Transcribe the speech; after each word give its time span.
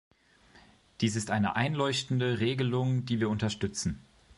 Dies 1.01 1.15
ist 1.15 1.29
eine 1.29 1.55
einleuchtende 1.55 2.39
Regelung, 2.39 3.05
die 3.05 3.19
wir 3.19 3.29
unterstützen. 3.29 4.01